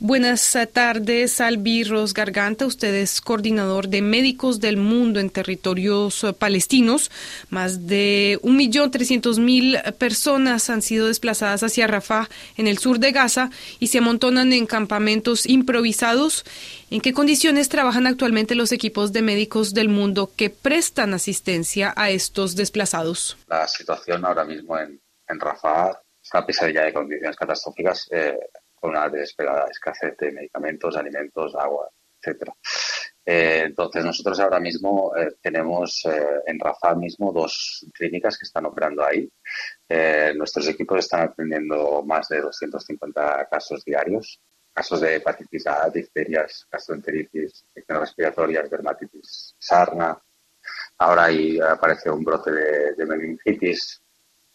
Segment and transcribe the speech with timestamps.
[0.00, 2.66] Buenas tardes, Albirros Garganta.
[2.66, 7.12] Usted es coordinador de Médicos del Mundo en territorios eh, palestinos.
[7.48, 13.86] Más de 1.300.000 personas han sido desplazadas hacia Rafah, en el sur de Gaza, y
[13.86, 16.44] se amontonan en campamentos improvisados.
[16.90, 22.10] ¿En qué condiciones trabajan actualmente los equipos de Médicos del Mundo que prestan asistencia a
[22.10, 23.38] estos desplazados?
[23.46, 25.90] La situación ahora mismo en, Rafah
[26.20, 28.08] es una pesadilla de condiciones catastróficas.
[28.10, 28.36] Eh,
[28.84, 31.88] con una desesperada escasez de medicamentos, alimentos, agua,
[32.20, 32.54] etcétera.
[33.24, 38.66] Eh, entonces nosotros ahora mismo eh, tenemos eh, en Rafah mismo dos clínicas que están
[38.66, 39.26] operando ahí.
[40.36, 44.38] nuestros equipos están atendiendo más de 250 casos diarios,
[44.74, 50.20] casos de hepatitis A, difterias, gastroenteritis, infecciones respiratorias, dermatitis, sarna.
[50.98, 54.03] Ahora ahí aparece un brote de meningitis,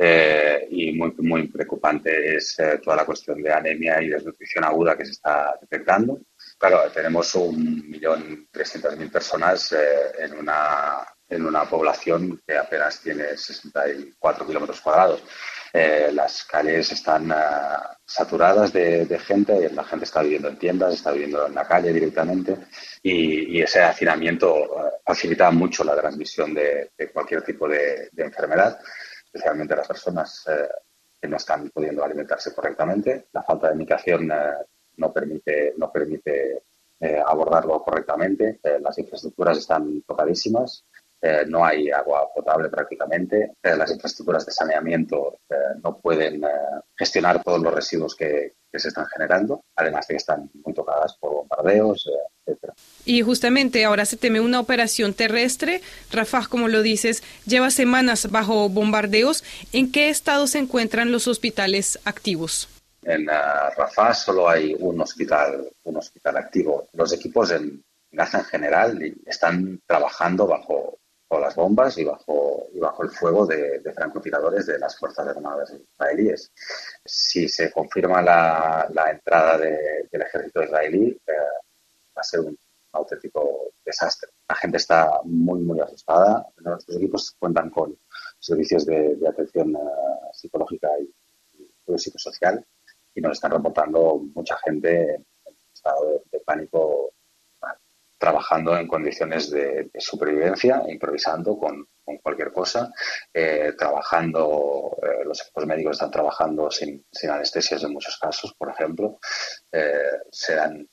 [0.00, 4.96] eh, y muy, muy preocupante es eh, toda la cuestión de anemia y desnutrición aguda
[4.96, 6.20] que se está detectando.
[6.56, 13.00] Claro, tenemos un millón trescientas mil personas eh, en, una, en una población que apenas
[13.00, 15.20] tiene 64 kilómetros cuadrados.
[16.12, 17.32] las calles están
[18.06, 21.92] saturadas de, de, gente, la gente está viviendo en tiendas, está viviendo en la calle
[21.92, 22.56] directamente
[23.02, 24.54] y, ese hacinamiento
[25.04, 28.78] facilita mucho la transmisión de, de cualquier tipo de, de enfermedad
[29.32, 30.68] especialmente las personas eh,
[31.20, 33.26] que no están pudiendo alimentarse correctamente.
[33.32, 34.54] La falta de medicación eh,
[34.96, 36.62] no permite, no permite
[37.00, 38.60] eh, abordarlo correctamente.
[38.80, 40.84] las infraestructuras están tocadísimas.
[41.48, 43.54] no hay agua potable prácticamente.
[43.62, 45.40] las infraestructuras de saneamiento
[45.82, 46.42] no pueden
[46.96, 51.16] gestionar todos los residuos que, que, se están generando, además de que están muy tocadas
[51.18, 52.08] por bombardeos,
[53.08, 55.80] y justamente ahora se teme una operación terrestre.
[56.12, 59.44] Rafah, como lo dices, lleva semanas bajo bombardeos.
[59.72, 62.68] ¿En qué estado se encuentran los hospitales activos?
[63.02, 66.86] En uh, Rafah solo hay un hospital, un hospital activo.
[66.92, 70.98] Los equipos en Gaza en general están trabajando bajo,
[71.30, 76.52] las bombas y bajo, y bajo el fuego de, francotiradores de las Fuerzas Armadas israelíes.
[77.06, 81.32] Si se confirma la, entrada del ejército israelí, eh,
[82.14, 82.58] va a ser un
[82.92, 84.30] auténtico desastre.
[84.48, 86.46] La gente está muy, muy asustada.
[86.58, 87.98] Nuestros equipos cuentan con
[88.38, 89.78] servicios de, atención eh,
[90.32, 91.12] psicológica y,
[91.96, 92.62] psicosocial
[93.14, 97.12] y nos están reportando mucha gente en estado de, pánico
[98.18, 101.88] trabajando en condiciones de, supervivencia, improvisando con,
[102.22, 102.92] cualquier cosa,
[103.32, 109.18] eh, trabajando, eh, los equipos médicos están trabajando sin, anestesias en muchos casos, por ejemplo,
[110.30, 110.86] se dan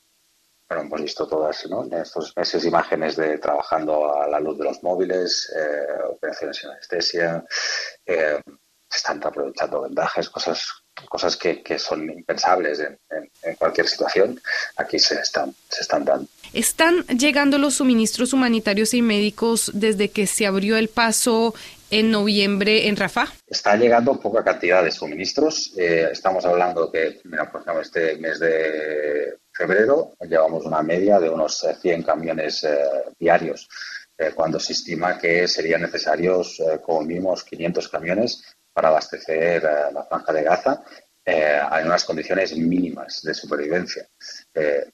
[0.68, 1.84] bueno, hemos visto todas ¿no?
[1.84, 6.70] en estos meses imágenes de trabajando a la luz de los móviles, eh, operaciones sin
[6.70, 7.44] anestesia,
[8.04, 8.40] eh,
[8.92, 10.66] están aprovechando vendajes, cosas,
[11.08, 12.98] cosas que, que son impensables en,
[13.42, 14.40] en, cualquier situación.
[14.76, 16.28] Aquí se están, se están dando.
[16.52, 21.54] ¿Están llegando los suministros humanitarios y médicos desde que se abrió el paso
[21.90, 23.28] en noviembre en Rafah?
[23.46, 25.72] Está llegando poca cantidad de suministros.
[25.76, 31.30] Eh, estamos hablando que, mira, por ejemplo, este mes de febrero llevamos una media de
[31.30, 32.78] unos 100 camiones eh,
[33.18, 33.68] diarios,
[34.18, 40.32] eh, cuando se estima que serían necesarios como mínimo 500 camiones para abastecer la franja
[40.32, 40.82] de Gaza
[41.24, 44.06] en unas condiciones mínimas de supervivencia.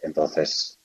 [0.01, 0.79] entonces,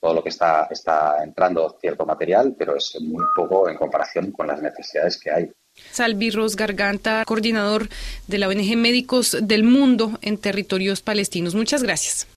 [0.00, 4.46] todo lo que está, está entrando cierto material, pero es muy poco en comparación con
[4.46, 5.52] las necesidades que hay.
[5.92, 7.88] Salvi Ros Garganta, coordinador
[8.26, 11.54] de la ONG Médicos del Mundo en territorios palestinos.
[11.54, 12.26] Muchas gracias.